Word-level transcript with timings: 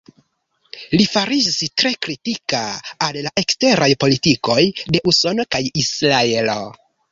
Li 0.93 1.03
fariĝis 1.15 1.57
tre 1.81 1.91
kritika 2.05 2.63
al 3.09 3.21
la 3.27 3.33
eksteraj 3.43 3.91
politikoj 4.07 4.59
de 4.97 5.05
Usono 5.15 5.49
kaj 5.57 5.65
Israelo. 5.87 6.61